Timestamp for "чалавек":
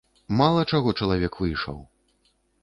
1.01-1.37